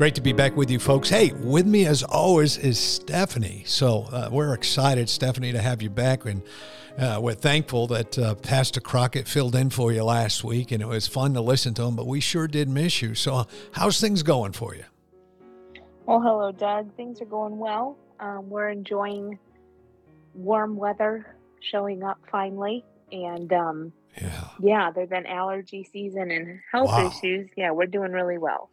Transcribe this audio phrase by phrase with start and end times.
[0.00, 1.10] Great to be back with you, folks.
[1.10, 3.64] Hey, with me as always is Stephanie.
[3.66, 6.24] So uh, we're excited, Stephanie, to have you back.
[6.24, 6.42] And
[6.98, 10.86] uh, we're thankful that uh, Pastor Crockett filled in for you last week, and it
[10.86, 13.14] was fun to listen to him, but we sure did miss you.
[13.14, 14.84] So, how's things going for you?
[16.06, 16.96] Well, hello, Doug.
[16.96, 17.98] Things are going well.
[18.20, 19.38] Um, we're enjoying
[20.32, 22.86] warm weather showing up finally.
[23.12, 27.08] And um, yeah, yeah, other than allergy season and health wow.
[27.08, 28.70] issues, yeah, we're doing really well.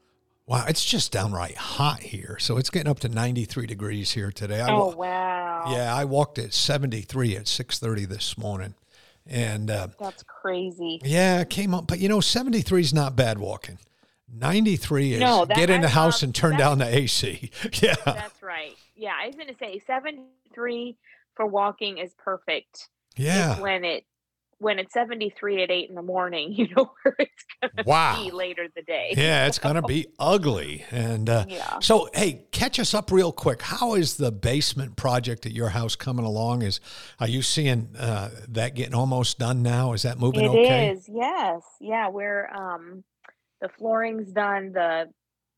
[0.48, 2.38] Wow, it's just downright hot here.
[2.40, 4.62] So it's getting up to 93 degrees here today.
[4.62, 5.66] I, oh wow!
[5.70, 8.74] Yeah, I walked at 73 at 6:30 this morning,
[9.26, 11.02] and uh, that's crazy.
[11.04, 13.78] Yeah, it came up, but you know, 73 is not bad walking.
[14.34, 17.52] 93 is no, that, get in the house and turn down the AC.
[17.82, 18.76] yeah, that's right.
[18.96, 20.96] Yeah, I was going to say 73
[21.36, 22.88] for walking is perfect.
[23.18, 24.06] Yeah, when it
[24.60, 28.24] when it's 73 at 8 in the morning, you know where it's going to wow.
[28.24, 29.14] be later the day.
[29.16, 30.86] Yeah, it's going to be ugly.
[30.92, 31.80] And uh, yeah.
[31.80, 33.62] so, hey, catch us up real quick.
[33.62, 36.64] How is the basement project at your house coming along?
[36.64, 36.80] Is
[37.20, 39.94] Are you seeing uh, that getting almost done now?
[39.94, 40.88] Is that moving it okay?
[40.88, 41.62] It is, yes.
[41.80, 43.04] Yeah, we're, um,
[43.62, 44.72] the flooring's done.
[44.74, 45.10] The,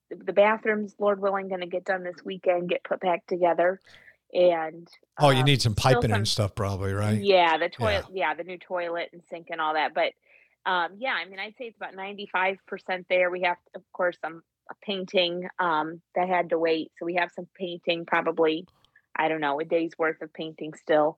[0.09, 3.80] the bathrooms, Lord willing, going to get done this weekend, get put back together
[4.33, 4.88] and
[5.19, 7.19] oh, you um, need some piping some, and stuff, probably, right?
[7.19, 8.29] Yeah, the toilet, yeah.
[8.29, 8.34] yeah.
[8.35, 9.94] the new toilet and sink and all that.
[9.94, 10.13] But
[10.69, 13.31] um, yeah, I mean, I'd say it's about ninety five percent there.
[13.31, 14.44] We have, of course, some
[14.84, 18.68] painting um, that had to wait, so we have some painting, probably,
[19.16, 21.18] I don't know, a day's worth of painting still.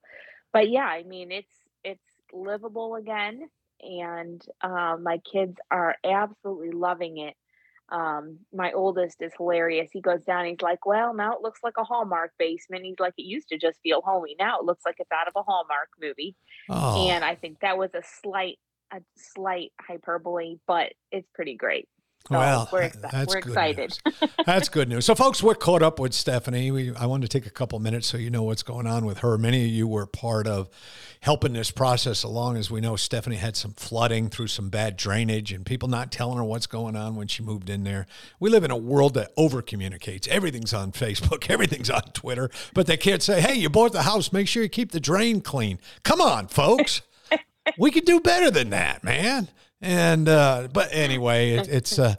[0.54, 2.00] But yeah, I mean, it's it's
[2.32, 3.50] livable again,
[3.82, 7.36] and uh, my kids are absolutely loving it
[7.92, 9.90] um, my oldest is hilarious.
[9.92, 12.86] He goes down, he's like, Well, now it looks like a Hallmark basement.
[12.86, 14.36] He's like, It used to just feel homey.
[14.40, 16.36] Now it looks like it's out of a Hallmark movie.
[16.70, 17.08] Oh.
[17.10, 18.60] And I think that was a slight,
[18.94, 21.90] a slight hyperbole, but it's pretty great.
[22.28, 23.98] So well, we're, uh, that's we're excited.
[24.46, 25.06] that's good news.
[25.06, 26.72] So, folks, we're caught up with Stephanie.
[26.72, 29.20] We, I wanted to take a couple minutes so you know what's going on with
[29.20, 29.38] her.
[29.38, 30.70] Many of you were part of
[31.22, 32.58] helping this process along.
[32.58, 36.38] As we know, Stephanie had some flooding through some bad drainage and people not telling
[36.38, 38.06] her what's going on when she moved in there.
[38.40, 40.28] We live in a world that over communicates.
[40.28, 44.32] Everything's on Facebook, everything's on Twitter, but they can't say, hey, you bought the house,
[44.32, 45.80] make sure you keep the drain clean.
[46.04, 47.02] Come on, folks.
[47.78, 49.50] we could do better than that, man.
[49.84, 52.14] And uh, but anyway, it, it's uh,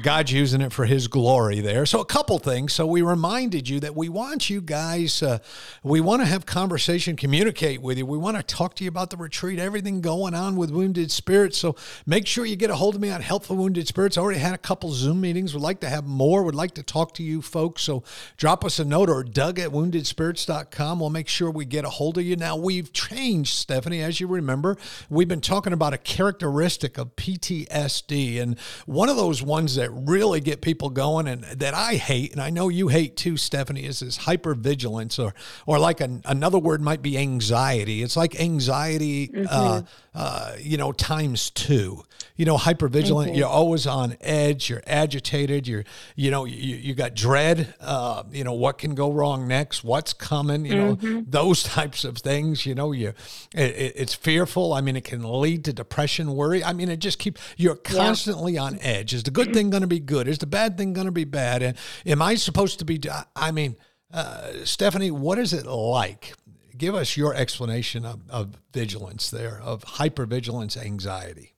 [0.00, 1.84] God's using it for His glory there.
[1.84, 2.72] So a couple things.
[2.72, 5.22] So we reminded you that we want you guys.
[5.22, 5.40] Uh,
[5.82, 8.06] we want to have conversation, communicate with you.
[8.06, 11.58] We want to talk to you about the retreat, everything going on with Wounded Spirits.
[11.58, 14.16] So make sure you get a hold of me on Help for Wounded Spirits.
[14.16, 15.52] I already had a couple Zoom meetings.
[15.52, 16.42] Would like to have more.
[16.42, 17.82] Would like to talk to you folks.
[17.82, 18.04] So
[18.38, 20.98] drop us a note or Doug at woundedspirits.com.
[20.98, 22.36] We'll make sure we get a hold of you.
[22.36, 24.78] Now we've changed, Stephanie, as you remember.
[25.10, 28.40] We've been talking about a characteristic of PTSD.
[28.40, 32.40] And one of those ones that really get people going and that I hate, and
[32.40, 35.34] I know you hate too, Stephanie, is this hypervigilance, or
[35.66, 38.02] or like an, another word might be anxiety.
[38.02, 39.54] It's like anxiety, uh, mm-hmm.
[39.54, 39.82] uh,
[40.14, 42.04] uh, you know, times two.
[42.34, 43.26] You know, hypervigilant.
[43.26, 43.34] Mm-hmm.
[43.34, 44.70] You're always on edge.
[44.70, 45.68] You're agitated.
[45.68, 45.84] You're,
[46.16, 47.74] you know, you, you got dread.
[47.78, 49.84] Uh, you know, what can go wrong next?
[49.84, 50.64] What's coming?
[50.64, 51.30] You know, mm-hmm.
[51.30, 52.64] those types of things.
[52.64, 53.08] You know, you,
[53.54, 54.72] it, it's fearful.
[54.72, 56.64] I mean, it can lead to depression, worry.
[56.64, 58.62] I mean, it just keep you're constantly yeah.
[58.62, 59.14] on edge.
[59.14, 60.28] Is the good thing going to be good?
[60.28, 61.62] Is the bad thing going to be bad?
[61.62, 61.76] And
[62.06, 63.00] am I supposed to be?
[63.34, 63.76] I mean,
[64.12, 66.34] uh, Stephanie, what is it like?
[66.76, 71.54] Give us your explanation of, of vigilance there, of hypervigilance anxiety.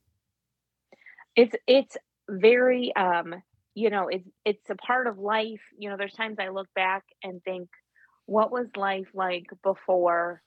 [1.37, 1.97] It's it's
[2.29, 3.35] very um,
[3.75, 5.61] you know it's it's a part of life.
[5.79, 7.69] You know, there's times I look back and think,
[8.27, 10.43] what was life like before?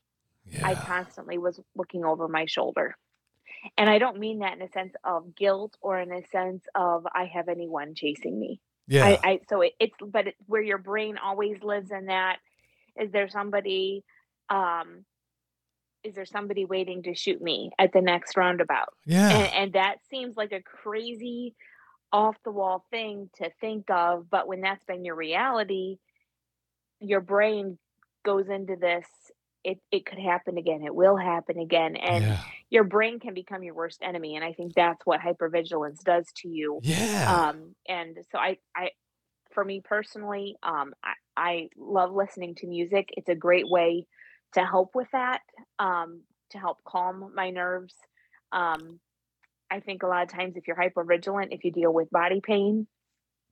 [0.49, 0.65] Yeah.
[0.65, 2.95] I constantly was looking over my shoulder
[3.77, 7.05] and I don't mean that in a sense of guilt or in a sense of
[7.13, 8.59] I have anyone chasing me.
[8.87, 9.05] Yeah.
[9.05, 12.37] I, I so it, it's but it, where your brain always lives in that.
[12.99, 14.03] Is there somebody?
[14.49, 15.05] Um,
[16.03, 18.93] is there somebody waiting to shoot me at the next roundabout?
[19.05, 19.29] Yeah.
[19.29, 21.53] And, and that seems like a crazy
[22.13, 25.97] off the wall thing to think of, but when that's been your reality,
[26.99, 27.77] your brain
[28.23, 29.05] goes into this
[29.67, 30.81] it it could happen again.
[30.83, 31.97] It will happen again.
[31.97, 32.39] And yeah.
[32.69, 34.37] your brain can become your worst enemy.
[34.37, 36.79] And I think that's what hypervigilance does to you.
[36.83, 37.49] Yeah.
[37.49, 38.91] Um, and so I I
[39.51, 43.09] for me personally, um, I, I love listening to music.
[43.17, 44.05] It's a great way
[44.53, 45.41] to help with that,
[45.79, 46.21] um,
[46.51, 47.95] to help calm my nerves.
[48.53, 48.99] Um,
[49.69, 52.87] I think a lot of times if you're hypervigilant, if you deal with body pain,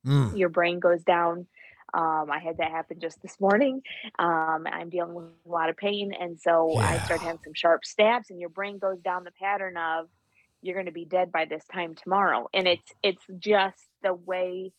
[0.08, 0.38] mm.
[0.38, 1.48] your brain goes down.
[1.94, 3.82] Um, I had that happen just this morning.
[4.20, 6.88] Um, I'm dealing with a lot of pain, and so yeah.
[6.88, 10.08] I started having some sharp stabs, and your brain goes down the pattern of
[10.62, 14.72] you're going to be dead by this time tomorrow, and it's it's just the way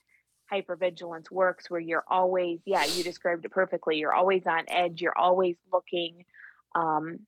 [0.52, 3.96] hypervigilance works, where you're always yeah, you described it perfectly.
[3.96, 5.00] You're always on edge.
[5.00, 6.24] You're always looking,
[6.74, 7.20] um,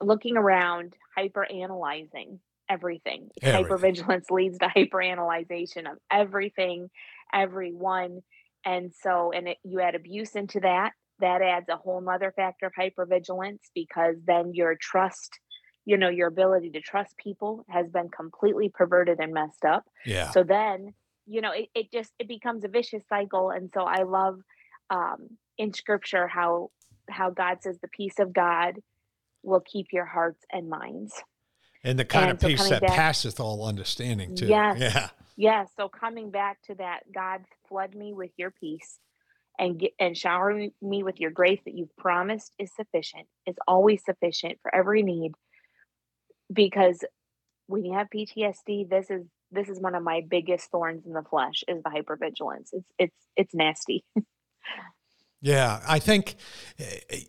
[0.00, 3.30] looking around, hyper analyzing everything.
[3.42, 3.78] everything.
[3.78, 6.90] Hypervigilance leads to hyperanalyzation of everything,
[7.32, 8.22] everyone.
[8.64, 12.66] And so, and it, you add abuse into that, that adds a whole nother factor
[12.66, 15.38] of hypervigilance because then your trust,
[15.84, 19.84] you know, your ability to trust people has been completely perverted and messed up.
[20.04, 20.30] Yeah.
[20.30, 20.94] So then,
[21.26, 23.50] you know, it, it just, it becomes a vicious cycle.
[23.50, 24.40] And so I love
[24.90, 25.28] um,
[25.58, 26.70] in scripture how,
[27.08, 28.74] how God says the peace of God
[29.42, 31.12] will keep your hearts and minds.
[31.84, 34.46] And the kind and of so peace that back, passeth all understanding too.
[34.46, 35.08] Yes, yeah.
[35.36, 35.64] Yeah.
[35.76, 38.98] So coming back to that, God, flood me with your peace
[39.58, 44.04] and get and shower me with your grace that you've promised is sufficient, is always
[44.04, 45.32] sufficient for every need.
[46.52, 47.04] Because
[47.66, 51.22] when you have PTSD, this is this is one of my biggest thorns in the
[51.22, 52.68] flesh is the hypervigilance.
[52.72, 54.04] It's it's it's nasty.
[55.44, 56.36] Yeah, I think,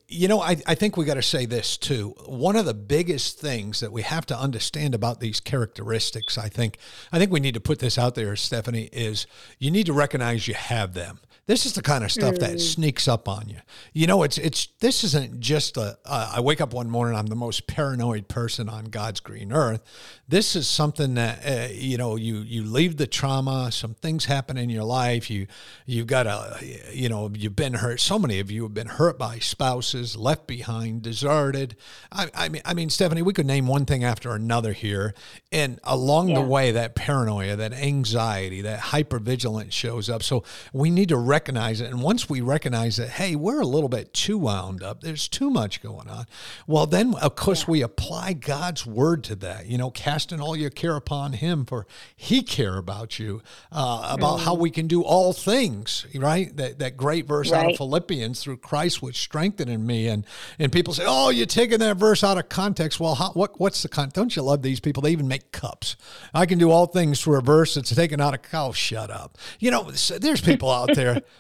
[0.08, 2.14] you know, I, I think we got to say this too.
[2.28, 6.78] One of the biggest things that we have to understand about these characteristics, I think,
[7.12, 9.26] I think we need to put this out there, Stephanie, is
[9.58, 11.22] you need to recognize you have them.
[11.46, 12.40] This is the kind of stuff mm.
[12.40, 13.58] that sneaks up on you.
[13.92, 15.98] You know, it's it's this isn't just a.
[16.06, 19.82] Uh, I wake up one morning, I'm the most paranoid person on God's green earth.
[20.26, 24.56] This is something that uh, you know you you leave the trauma, some things happen
[24.58, 25.30] in your life.
[25.30, 25.48] You
[25.86, 26.60] you've got a
[26.94, 28.00] you know you've been hurt.
[28.04, 31.78] So many of you have been hurt by spouses, left behind, deserted.
[32.12, 35.14] I, I mean, I mean, Stephanie, we could name one thing after another here,
[35.54, 36.42] and along yeah.
[36.42, 40.22] the way, that paranoia, that anxiety, that hypervigilance shows up.
[40.22, 41.92] So we need to recognize it.
[41.92, 45.50] And once we recognize that, hey, we're a little bit too wound up, there's too
[45.50, 46.26] much going on,
[46.68, 47.72] well, then, of course, yeah.
[47.72, 51.88] we apply God's word to that, you know, casting all your care upon Him, for
[52.18, 53.42] He care about you,
[53.72, 54.44] uh, about mm.
[54.44, 56.54] how we can do all things, right?
[56.58, 57.64] That, that great verse right.
[57.64, 60.08] out of Philippians, through Christ, which strengthened me.
[60.08, 60.26] And,
[60.60, 63.00] and people say, oh, you're taking that verse out of context.
[63.00, 64.10] Well, how, what, what's the con?
[64.14, 65.04] Don't you love these people?
[65.04, 65.96] They even make cups.
[66.34, 68.72] I can do all things through a verse that's taken out of cow.
[68.72, 69.38] Shut up.
[69.60, 71.22] You know, there's people out there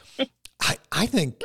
[0.63, 1.43] I, I think,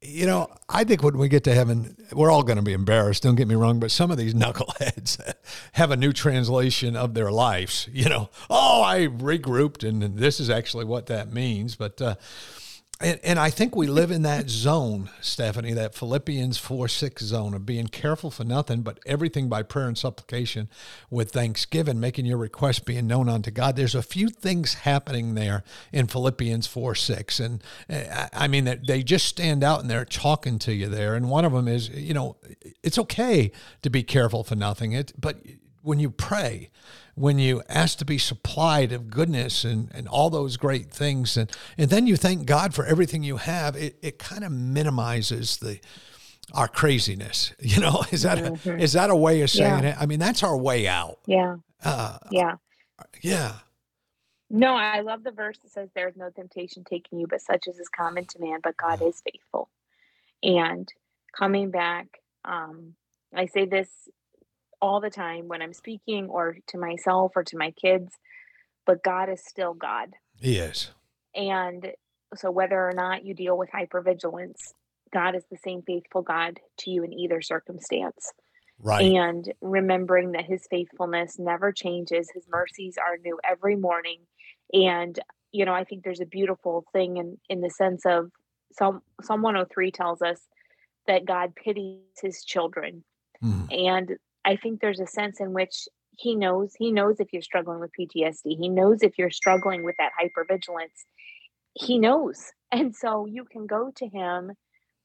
[0.00, 3.22] you know, I think when we get to heaven, we're all going to be embarrassed.
[3.22, 5.34] Don't get me wrong, but some of these knuckleheads
[5.72, 7.88] have a new translation of their lives.
[7.92, 11.76] You know, oh, I regrouped, and this is actually what that means.
[11.76, 12.14] But uh,
[13.00, 17.52] and, and I think we live in that zone, Stephanie, that Philippians 4 6 zone
[17.52, 20.68] of being careful for nothing, but everything by prayer and supplication
[21.10, 23.74] with thanksgiving, making your request being known unto God.
[23.74, 27.40] There's a few things happening there in Philippians 4 6.
[27.40, 31.16] And uh, I mean, they just stand out and they're talking to you there.
[31.16, 32.36] And one of them is, you know,
[32.82, 33.50] it's okay
[33.82, 35.38] to be careful for nothing, it, but
[35.82, 36.70] when you pray,
[37.14, 41.50] when you ask to be supplied of goodness and, and all those great things, and,
[41.78, 45.80] and then you thank God for everything you have, it, it kind of minimizes the
[46.52, 47.52] our craziness.
[47.60, 48.70] You know, is that mm-hmm.
[48.70, 49.90] a, is that a way of saying yeah.
[49.90, 49.96] it?
[49.98, 51.18] I mean, that's our way out.
[51.26, 51.56] Yeah.
[51.82, 52.56] Uh, yeah.
[53.22, 53.54] Yeah.
[54.50, 57.66] No, I love the verse that says, "There is no temptation taking you, but such
[57.68, 58.60] as is common to man.
[58.62, 59.70] But God is faithful."
[60.42, 60.88] And
[61.36, 62.06] coming back,
[62.44, 62.94] um,
[63.34, 63.88] I say this
[64.80, 68.12] all the time when I'm speaking or to myself or to my kids,
[68.86, 70.10] but God is still God.
[70.40, 70.90] He is.
[71.34, 71.92] And
[72.36, 74.72] so whether or not you deal with hypervigilance,
[75.12, 78.32] God is the same faithful God to you in either circumstance.
[78.80, 79.14] Right.
[79.14, 84.20] And remembering that his faithfulness never changes, his mercies are new every morning.
[84.72, 85.18] And,
[85.52, 88.30] you know, I think there's a beautiful thing in, in the sense of
[88.72, 90.40] Psalm, Psalm 103 tells us
[91.06, 93.04] that God pities his children.
[93.42, 93.66] Mm.
[93.70, 97.80] And I think there's a sense in which he knows he knows if you're struggling
[97.80, 98.56] with PTSD.
[98.58, 101.04] He knows if you're struggling with that hypervigilance.
[101.74, 102.52] He knows.
[102.72, 104.50] And so you can go to him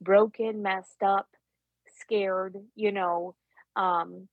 [0.02, 1.28] broken, messed up,
[2.00, 3.36] scared, you know,
[3.76, 4.28] um,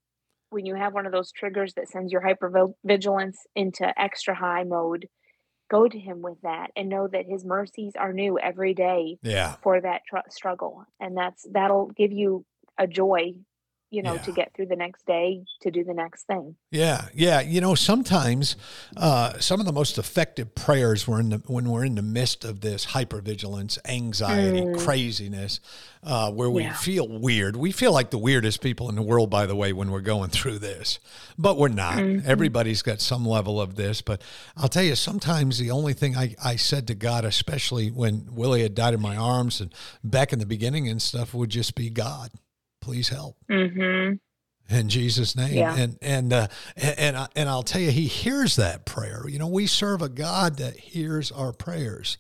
[0.49, 5.07] when you have one of those triggers that sends your hypervigilance into extra high mode,
[5.71, 9.57] go to him with that and know that his mercies are new every day yeah.
[9.63, 12.45] for that tr- struggle and that's that'll give you
[12.79, 13.35] a joy
[13.91, 14.23] you know, yeah.
[14.23, 16.57] to get through the next day, to do the next thing.
[16.71, 17.41] Yeah, yeah.
[17.41, 18.57] You know, sometimes
[18.97, 22.45] uh, some of the most effective prayers were in the, when we're in the midst
[22.45, 24.79] of this hypervigilance, anxiety, mm.
[24.85, 25.61] craziness,
[26.03, 26.75] uh, where we yeah.
[26.75, 27.55] feel weird.
[27.55, 30.31] We feel like the weirdest people in the world, by the way, when we're going
[30.31, 30.99] through this,
[31.39, 31.99] but we're not.
[31.99, 32.29] Mm-hmm.
[32.29, 34.03] Everybody's got some level of this.
[34.03, 34.21] But
[34.57, 38.63] I'll tell you, sometimes the only thing I, I said to God, especially when Willie
[38.63, 41.89] had died in my arms and back in the beginning and stuff, would just be
[41.89, 42.31] God
[42.87, 43.37] please help.
[43.51, 44.15] Mm-hmm.
[44.69, 45.77] In Jesus' name, yeah.
[45.77, 49.23] and and uh, and and, and I'll tell you, He hears that prayer.
[49.29, 52.19] You know, we serve a God that hears our prayers.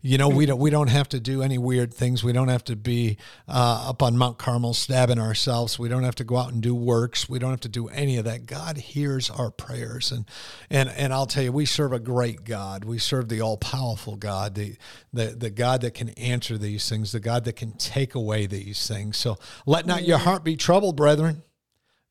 [0.00, 2.22] You know, we don't we don't have to do any weird things.
[2.22, 5.76] We don't have to be uh, up on Mount Carmel stabbing ourselves.
[5.76, 7.28] We don't have to go out and do works.
[7.28, 8.46] We don't have to do any of that.
[8.46, 10.24] God hears our prayers, and
[10.70, 12.84] and and I'll tell you, we serve a great God.
[12.84, 14.76] We serve the all powerful God, the
[15.12, 18.86] the the God that can answer these things, the God that can take away these
[18.86, 19.16] things.
[19.16, 19.36] So
[19.66, 21.42] let not your heart be troubled, brethren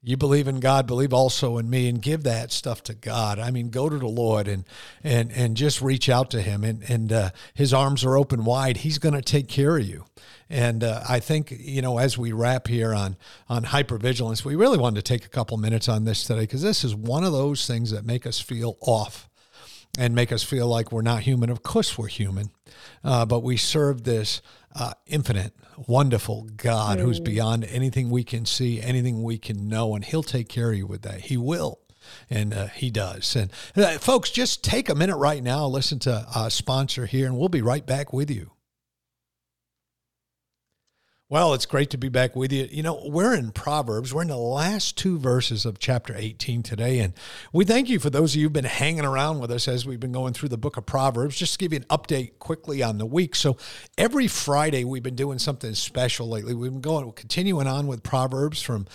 [0.07, 3.39] you believe in God, believe also in me, and give that stuff to God.
[3.39, 4.63] I mean, go to the Lord and
[5.03, 8.77] and and just reach out to Him, and and uh, His arms are open wide.
[8.77, 10.05] He's going to take care of you.
[10.49, 13.17] And uh, I think you know, as we wrap here on
[13.49, 16.85] on hypervigilance, we really wanted to take a couple minutes on this today because this
[16.85, 19.27] is one of those things that make us feel off
[19.98, 21.50] and make us feel like we're not human.
[21.50, 22.51] Of course, we're human,
[23.04, 24.42] uh, but we serve this
[24.75, 25.54] uh, infinite,
[25.88, 27.01] wonderful God mm.
[27.01, 30.77] who's beyond anything we can see, anything we can know, and He'll take care of
[30.77, 31.22] you with that.
[31.22, 31.80] He will.
[32.30, 33.36] And uh, he does.
[33.36, 37.38] And uh, folks, just take a minute right now, listen to a sponsor here, and
[37.38, 38.51] we'll be right back with you.
[41.29, 42.69] Well, it's great to be back with you.
[42.72, 44.13] You know, we're in Proverbs.
[44.13, 47.00] We're in the last two verses of chapter 18 today.
[47.00, 47.13] And
[47.51, 50.00] we thank you for those of you who've been hanging around with us as we've
[50.00, 51.36] been going through the book of Proverbs.
[51.36, 53.36] Just to give you an update quickly on the week.
[53.36, 53.57] So
[53.98, 56.53] every Friday, we've been doing something special lately.
[56.53, 58.88] We've been going, continuing on with Proverbs from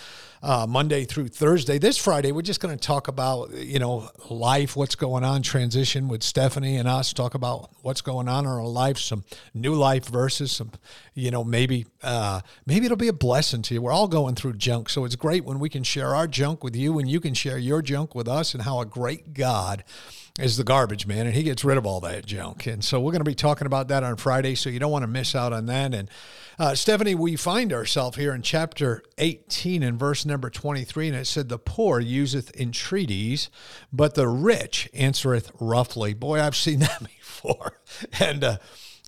[0.43, 1.77] uh, Monday through Thursday.
[1.77, 6.09] This Friday, we're just going to talk about, you know, life, what's going on, transition
[6.09, 9.23] with Stephanie and us, talk about what's going on in our life, some
[9.53, 10.71] new life verses, some,
[11.13, 13.81] you know, maybe, uh, maybe it'll be a blessing to you.
[13.81, 14.89] We're all going through junk.
[14.89, 17.57] So it's great when we can share our junk with you and you can share
[17.57, 19.85] your junk with us and how a great God
[20.39, 22.65] is the garbage man, and he gets rid of all that junk.
[22.65, 25.03] And so we're going to be talking about that on Friday, so you don't want
[25.03, 25.93] to miss out on that.
[25.93, 26.09] And
[26.57, 31.27] uh, Stephanie, we find ourselves here in chapter 18 and verse number 23, and it
[31.27, 33.51] said, The poor useth entreaties,
[33.91, 36.15] but the rich answereth roughly.
[36.15, 37.79] Boy, I've seen that before.
[38.19, 38.57] And, uh,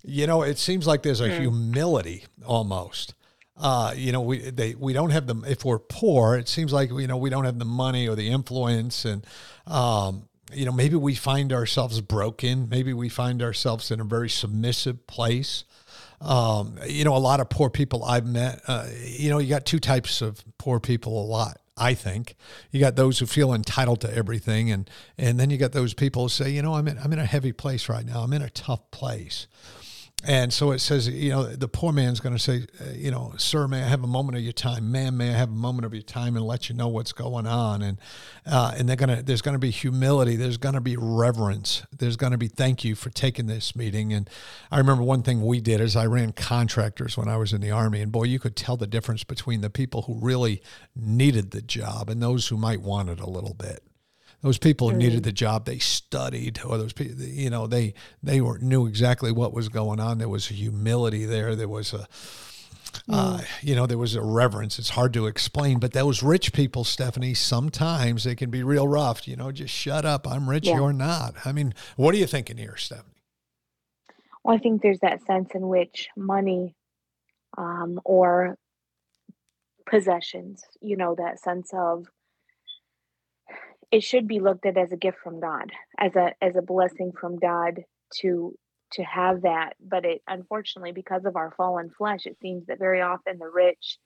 [0.04, 1.40] you know, it seems like there's a mm.
[1.40, 3.14] humility almost.
[3.58, 6.90] Uh, you know, we they we don't have the if we're poor, it seems like
[6.90, 9.26] you know we don't have the money or the influence, and
[9.66, 12.68] um, you know, maybe we find ourselves broken.
[12.68, 15.64] Maybe we find ourselves in a very submissive place.
[16.20, 19.66] Um, you know, a lot of poor people I've met, uh, you know, you got
[19.66, 21.58] two types of poor people a lot.
[21.76, 22.36] I think
[22.70, 24.88] you got those who feel entitled to everything, and
[25.18, 27.26] and then you got those people who say, you know, I'm in I'm in a
[27.26, 28.20] heavy place right now.
[28.20, 29.46] I'm in a tough place.
[30.28, 33.34] And so it says, you know, the poor man's going to say, uh, you know,
[33.36, 34.90] sir, may I have a moment of your time?
[34.90, 37.46] Ma'am, may I have a moment of your time and let you know what's going
[37.46, 37.80] on?
[37.80, 38.00] And
[38.44, 40.34] uh, and they're gonna, there's going to be humility.
[40.34, 41.84] There's going to be reverence.
[41.96, 44.12] There's going to be thank you for taking this meeting.
[44.12, 44.28] And
[44.72, 47.70] I remember one thing we did is I ran contractors when I was in the
[47.70, 50.60] army, and boy, you could tell the difference between the people who really
[50.96, 53.84] needed the job and those who might want it a little bit
[54.42, 55.64] those people who needed the job.
[55.64, 60.00] They studied or those people you know they they were knew exactly what was going
[60.00, 60.18] on.
[60.18, 61.56] There was a humility there.
[61.56, 62.06] There was a
[63.08, 63.46] uh, mm.
[63.62, 64.78] you know there was a reverence.
[64.78, 69.26] It's hard to explain but those rich people stephanie sometimes they can be real rough
[69.26, 70.26] you know just shut up.
[70.26, 70.76] I'm rich yeah.
[70.76, 71.34] you're not.
[71.44, 73.14] I mean what are you thinking here stephanie?
[74.44, 76.74] Well i think there's that sense in which money
[77.58, 78.56] um, or
[79.88, 82.06] possessions you know that sense of
[83.90, 87.12] it should be looked at as a gift from God, as a as a blessing
[87.18, 87.84] from God
[88.20, 88.56] to
[88.92, 89.74] to have that.
[89.80, 93.98] But it unfortunately, because of our fallen flesh, it seems that very often the rich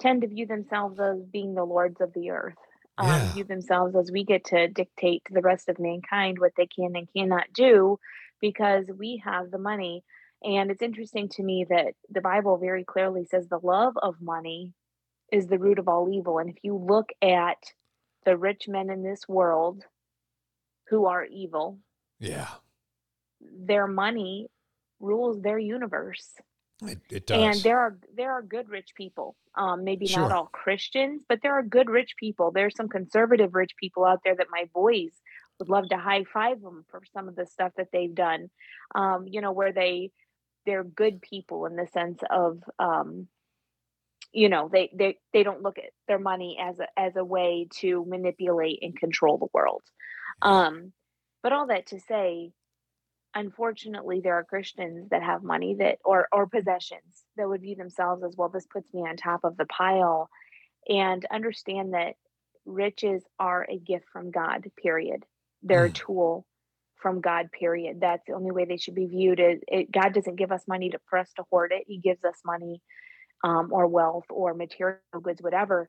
[0.00, 2.54] tend to view themselves as being the lords of the earth.
[2.98, 3.16] Um, yeah.
[3.16, 6.66] Um, view themselves as we get to dictate to the rest of mankind what they
[6.66, 7.98] can and cannot do
[8.40, 10.04] because we have the money.
[10.42, 14.72] And it's interesting to me that the Bible very clearly says the love of money
[15.30, 16.38] is the root of all evil.
[16.38, 17.56] And if you look at
[18.24, 19.84] the rich men in this world
[20.88, 21.78] who are evil.
[22.18, 22.48] Yeah.
[23.40, 24.48] Their money
[25.00, 26.28] rules their universe.
[26.82, 27.56] It, it does.
[27.56, 29.36] And there are there are good rich people.
[29.56, 30.22] Um, maybe sure.
[30.22, 32.50] not all Christians, but there are good rich people.
[32.50, 35.12] There's some conservative rich people out there that my boys
[35.58, 38.50] would love to high five them for some of the stuff that they've done.
[38.94, 40.10] Um, you know, where they
[40.66, 43.28] they're good people in the sense of um,
[44.32, 47.68] you know they they they don't look at their money as a as a way
[47.80, 49.82] to manipulate and control the world.
[50.40, 50.92] Um
[51.42, 52.52] but all that to say
[53.34, 58.22] unfortunately there are christians that have money that or or possessions that would view themselves
[58.22, 60.28] as well this puts me on top of the pile
[60.88, 62.14] and understand that
[62.64, 65.24] riches are a gift from god period.
[65.62, 65.90] They're mm.
[65.90, 66.46] a tool
[66.96, 68.00] from god period.
[68.00, 69.40] That's the only way they should be viewed.
[69.40, 71.84] Is it, god doesn't give us money to, for us to hoard it.
[71.86, 72.80] He gives us money
[73.42, 75.88] um, or wealth or material goods, whatever,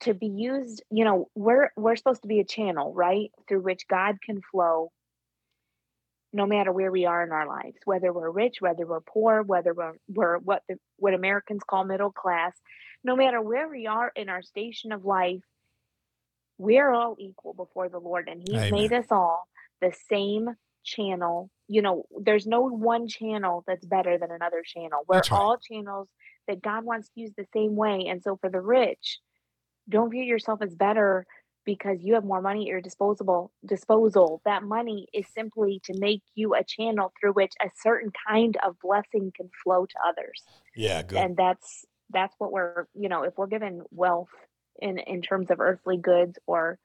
[0.00, 3.86] to be used, you know, we're we're supposed to be a channel, right, through which
[3.88, 4.90] God can flow
[6.34, 9.72] no matter where we are in our lives, whether we're rich, whether we're poor, whether
[9.72, 12.52] we're, we're what the, what Americans call middle class,
[13.04, 15.44] no matter where we are in our station of life,
[16.58, 18.70] we're all equal before the Lord, and He's Amen.
[18.72, 19.46] made us all
[19.80, 20.50] the same
[20.82, 21.50] channel.
[21.68, 25.02] You know, there's no one channel that's better than another channel.
[25.06, 25.32] We're right.
[25.32, 26.08] all channels
[26.48, 28.06] that God wants to use the same way.
[28.08, 29.18] And so for the rich,
[29.88, 31.26] don't view yourself as better
[31.64, 34.42] because you have more money at your disposable disposal.
[34.44, 38.76] That money is simply to make you a channel through which a certain kind of
[38.80, 40.42] blessing can flow to others.
[40.76, 41.18] Yeah, good.
[41.18, 44.28] And that's that's what we're, you know, if we're given wealth
[44.80, 46.78] in in terms of earthly goods or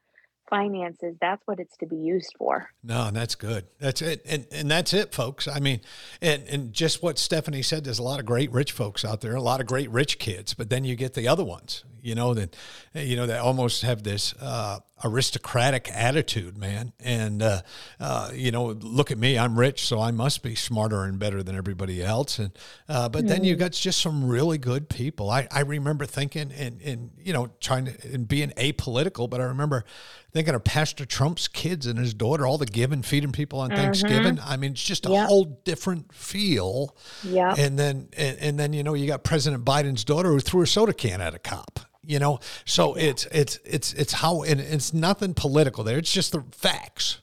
[0.49, 4.69] finances that's what it's to be used for no that's good that's it and and
[4.69, 5.79] that's it folks i mean
[6.21, 9.35] and and just what stephanie said there's a lot of great rich folks out there
[9.35, 12.33] a lot of great rich kids but then you get the other ones you know
[12.33, 12.55] that
[12.93, 16.93] you know that almost have this uh, aristocratic attitude, man.
[16.99, 17.61] And uh,
[17.99, 21.43] uh, you know, look at me, I'm rich, so I must be smarter and better
[21.43, 22.39] than everybody else.
[22.39, 22.51] And
[22.87, 23.27] uh, but mm-hmm.
[23.27, 25.29] then you got just some really good people.
[25.29, 29.45] I, I remember thinking and and you know trying to and being apolitical, but I
[29.45, 29.85] remember
[30.31, 33.81] thinking of Pastor Trump's kids and his daughter, all the giving, feeding people on mm-hmm.
[33.81, 34.39] Thanksgiving.
[34.43, 35.27] I mean, it's just a yep.
[35.27, 36.95] whole different feel.
[37.24, 37.53] Yeah.
[37.57, 40.67] And then and, and then you know you got President Biden's daughter who threw a
[40.67, 44.93] soda can at a cop you know so it's it's it's it's how and it's
[44.93, 47.21] nothing political there it's just the facts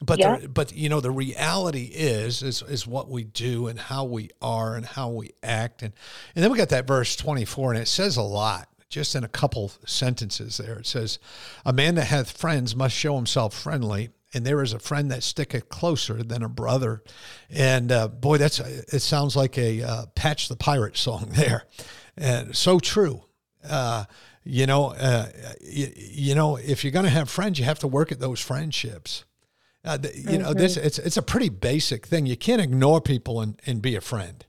[0.00, 0.36] but yeah.
[0.38, 4.30] the, but you know the reality is is is what we do and how we
[4.40, 5.92] are and how we act and
[6.34, 9.28] and then we got that verse 24 and it says a lot just in a
[9.28, 11.18] couple sentences there it says
[11.64, 15.22] a man that hath friends must show himself friendly and there is a friend that
[15.22, 17.02] sticketh closer than a brother
[17.50, 21.64] and uh, boy that's it sounds like a uh, patch the pirate song there
[22.16, 23.24] and so true
[23.68, 24.04] uh,
[24.44, 25.28] you know, uh,
[25.60, 28.40] you, you, know, if you're going to have friends, you have to work at those
[28.40, 29.24] friendships.
[29.84, 30.42] Uh, the, you mm-hmm.
[30.42, 32.26] know, this it's it's a pretty basic thing.
[32.26, 34.44] You can't ignore people and, and be a friend.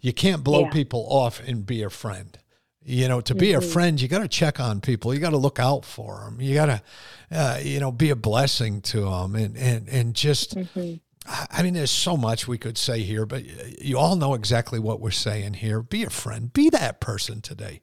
[0.00, 0.70] You can't blow yeah.
[0.70, 2.38] people off and be a friend.
[2.82, 3.58] You know, to be mm-hmm.
[3.58, 5.12] a friend, you got to check on people.
[5.12, 6.40] You got to look out for them.
[6.40, 6.82] You got to,
[7.30, 10.94] uh, you know, be a blessing to them, and and and just mm-hmm.
[11.26, 13.44] I mean, there's so much we could say here, but
[13.80, 15.82] you all know exactly what we're saying here.
[15.82, 16.50] Be a friend.
[16.50, 17.82] Be that person today.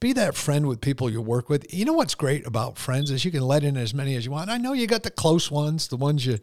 [0.00, 1.72] Be that friend with people you work with.
[1.72, 4.30] You know what's great about friends is you can let in as many as you
[4.30, 4.48] want.
[4.48, 6.38] I know you got the close ones, the ones you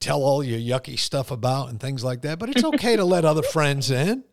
[0.00, 3.26] tell all your yucky stuff about and things like that, but it's okay to let
[3.26, 4.24] other friends in.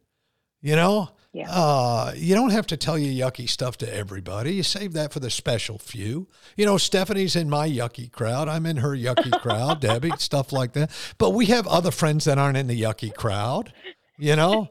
[0.62, 1.50] You know, yeah.
[1.50, 4.56] Uh, you don't have to tell your yucky stuff to everybody.
[4.56, 6.28] You save that for the special few.
[6.58, 8.48] You know, Stephanie's in my yucky crowd.
[8.48, 10.90] I'm in her yucky crowd, Debbie, stuff like that.
[11.20, 13.72] But we have other friends that aren't in the yucky crowd.
[14.18, 14.68] You know,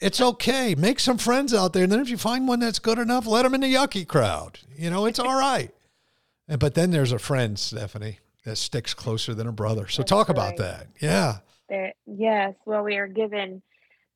[0.00, 0.74] it's okay.
[0.74, 1.82] Make some friends out there.
[1.82, 4.60] And then if you find one that's good enough, let them in the yucky crowd.
[4.76, 5.70] You know, it's all right.
[6.58, 9.86] But then there's a friend, Stephanie, that sticks closer than a brother.
[9.88, 10.36] So that's talk right.
[10.36, 10.86] about that.
[11.00, 11.38] Yeah.
[11.68, 12.54] There, yes.
[12.64, 13.60] Well, we are given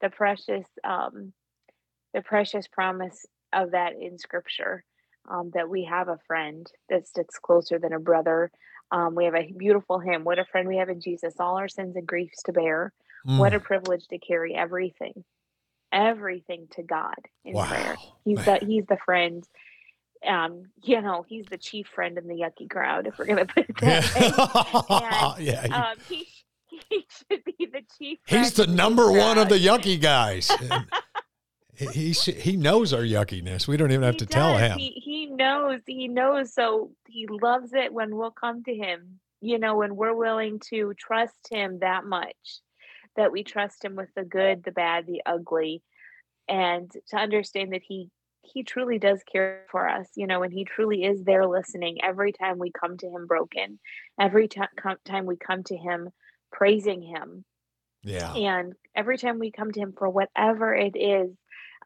[0.01, 1.35] the precious um,
[2.15, 4.85] the precious promise of that in scripture
[5.31, 8.51] um, that we have a friend that sticks closer than a brother.
[8.91, 10.25] Um, we have a beautiful hymn.
[10.25, 12.93] What a friend we have in Jesus, all our sins and griefs to bear.
[13.27, 13.39] Mm.
[13.39, 15.25] What a privilege to carry everything,
[15.93, 17.97] everything to God in wow, prayer.
[18.25, 18.59] He's man.
[18.61, 19.47] the he's the friend.
[20.27, 23.69] Um, you know, he's the chief friend in the yucky crowd, if we're gonna put
[23.69, 25.37] it that way.
[25.37, 26.29] and, yeah, um, he,
[26.89, 28.19] he should be the chief.
[28.27, 30.51] He's the number one of the yucky guys.
[31.75, 33.67] he he knows our yuckiness.
[33.67, 34.35] We don't even have he to does.
[34.35, 34.79] tell him.
[34.79, 35.81] He, he knows.
[35.87, 36.53] He knows.
[36.55, 39.21] So he loves it when we'll come to him.
[39.41, 42.61] You know, when we're willing to trust him that much,
[43.17, 45.83] that we trust him with the good, the bad, the ugly,
[46.49, 48.11] and to understand that he
[48.43, 50.09] he truly does care for us.
[50.15, 53.79] You know, and he truly is there listening every time we come to him broken,
[54.21, 54.61] every t-
[55.07, 56.11] time we come to him
[56.53, 57.47] praising him.
[58.05, 58.35] Yeah.
[58.35, 61.31] And every time we come to him for whatever it is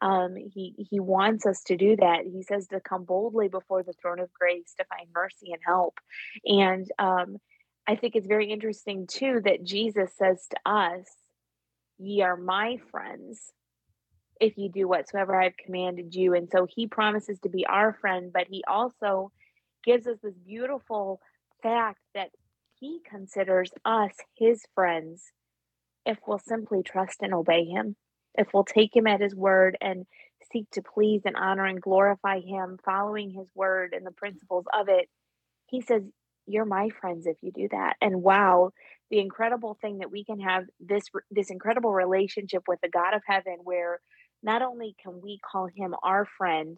[0.01, 2.25] um, he he wants us to do that.
[2.25, 5.99] He says to come boldly before the throne of grace to find mercy and help.
[6.45, 7.37] And um,
[7.87, 11.05] I think it's very interesting too that Jesus says to us,
[11.97, 13.51] Ye are my friends
[14.39, 16.35] if you do whatsoever I've commanded you.
[16.35, 19.31] And so he promises to be our friend, but he also
[19.83, 21.19] gives us this beautiful
[21.63, 22.29] fact that
[22.79, 25.23] he considers us his friends
[26.05, 27.95] if we'll simply trust and obey him,
[28.37, 30.05] if we'll take him at his word and
[30.51, 34.89] seek to please and honor and glorify him, following his word and the principles of
[34.89, 35.09] it.
[35.67, 36.03] He says,
[36.45, 37.95] You're my friends if you do that.
[38.01, 38.71] And wow,
[39.09, 43.21] the incredible thing that we can have this this incredible relationship with the God of
[43.25, 43.99] heaven where
[44.43, 46.77] not only can we call him our friend,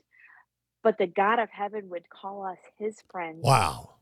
[0.84, 3.40] but the God of heaven would call us his friends.
[3.42, 3.96] Wow.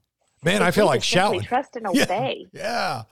[0.43, 1.41] Man, I feel like shouting.
[1.41, 2.45] Trust and obey.
[2.53, 2.61] Yeah.
[2.61, 3.03] yeah.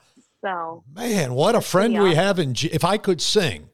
[0.41, 2.53] So, man, what a friend we have in.
[2.53, 3.69] G- if I could sing,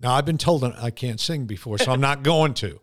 [0.00, 2.80] now I've been told I can't sing before, so I'm not going to.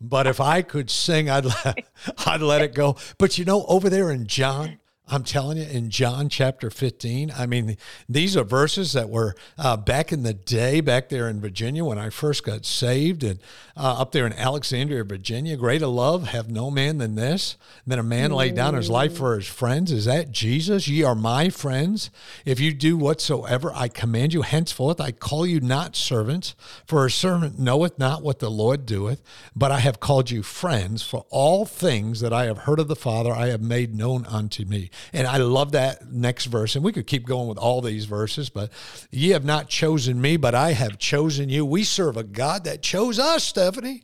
[0.00, 1.84] But if I could sing, I'd let,
[2.26, 2.96] I'd let it go.
[3.18, 4.78] But you know, over there in John,
[5.10, 7.76] I'm telling you, in John chapter 15, I mean,
[8.08, 11.98] these are verses that were uh, back in the day, back there in Virginia when
[11.98, 13.40] I first got saved, and
[13.76, 15.56] uh, up there in Alexandria, Virginia.
[15.56, 19.34] Greater love have no man than this, than a man lay down his life for
[19.36, 19.90] his friends.
[19.90, 20.86] Is that Jesus?
[20.86, 22.10] Ye are my friends.
[22.44, 26.54] If you do whatsoever I command you, henceforth I call you not servants,
[26.86, 29.22] for a servant knoweth not what the Lord doeth,
[29.56, 32.94] but I have called you friends, for all things that I have heard of the
[32.94, 34.90] Father I have made known unto me.
[35.12, 36.76] And I love that next verse.
[36.76, 38.70] And we could keep going with all these verses, but
[39.10, 41.64] ye have not chosen me, but I have chosen you.
[41.64, 44.02] We serve a God that chose us, Stephanie.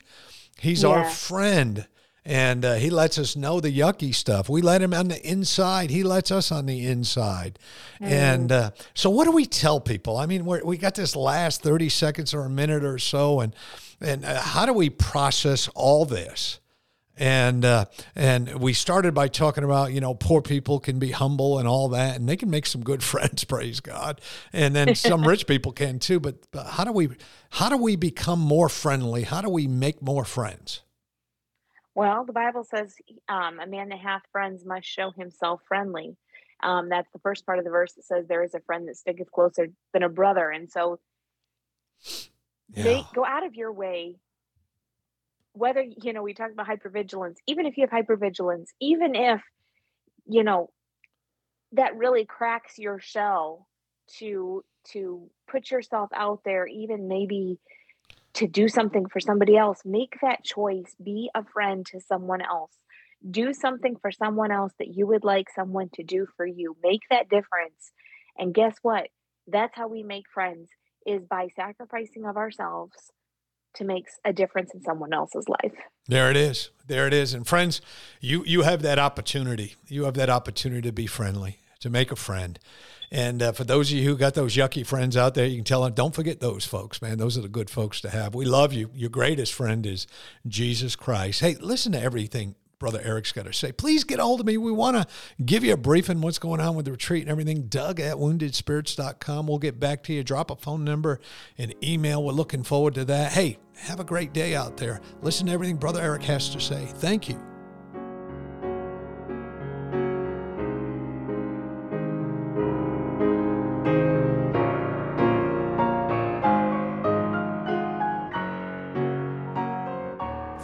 [0.58, 0.90] He's yeah.
[0.90, 1.86] our friend.
[2.24, 4.48] And uh, he lets us know the yucky stuff.
[4.48, 5.90] We let him on the inside.
[5.90, 7.60] He lets us on the inside.
[8.00, 8.06] Mm.
[8.08, 10.16] And uh, so, what do we tell people?
[10.16, 13.38] I mean, we we got this last 30 seconds or a minute or so.
[13.38, 13.54] And,
[14.00, 16.58] and uh, how do we process all this?
[17.16, 21.58] And uh, and we started by talking about you know poor people can be humble
[21.58, 24.20] and all that and they can make some good friends praise god.
[24.52, 27.08] And then some rich people can too but, but how do we
[27.50, 29.22] how do we become more friendly?
[29.22, 30.82] How do we make more friends?
[31.94, 32.94] Well the bible says
[33.28, 36.16] um, a man that hath friends must show himself friendly.
[36.62, 38.96] Um, that's the first part of the verse that says there is a friend that
[38.96, 40.50] sticketh closer than a brother.
[40.50, 40.98] And so
[42.74, 42.82] yeah.
[42.82, 44.16] they go out of your way
[45.56, 49.40] whether you know we talk about hypervigilance even if you have hypervigilance even if
[50.26, 50.70] you know
[51.72, 53.66] that really cracks your shell
[54.18, 57.58] to to put yourself out there even maybe
[58.36, 60.94] to do something for somebody else make that choice.
[61.02, 62.72] Be a friend to someone else.
[63.28, 66.76] Do something for someone else that you would like someone to do for you.
[66.82, 67.92] Make that difference.
[68.36, 69.08] And guess what?
[69.46, 70.68] That's how we make friends
[71.06, 72.94] is by sacrificing of ourselves
[73.76, 75.74] to make a difference in someone else's life.
[76.08, 76.70] There it is.
[76.86, 77.34] There it is.
[77.34, 77.80] And friends,
[78.20, 79.76] you you have that opportunity.
[79.88, 82.58] You have that opportunity to be friendly, to make a friend.
[83.10, 85.64] And uh, for those of you who got those yucky friends out there, you can
[85.64, 87.18] tell them, don't forget those folks, man.
[87.18, 88.34] Those are the good folks to have.
[88.34, 88.90] We love you.
[88.94, 90.08] Your greatest friend is
[90.46, 91.40] Jesus Christ.
[91.40, 93.72] Hey, listen to everything Brother Eric's got to say.
[93.72, 94.56] Please get a hold of me.
[94.58, 95.06] We want to
[95.44, 97.68] give you a briefing what's going on with the retreat and everything.
[97.68, 99.46] Doug at woundedspirits.com.
[99.46, 100.22] We'll get back to you.
[100.22, 101.20] Drop a phone number
[101.56, 102.22] and email.
[102.22, 103.32] We're looking forward to that.
[103.32, 105.00] Hey, have a great day out there.
[105.22, 106.86] Listen to everything Brother Eric has to say.
[106.86, 107.55] Thank you.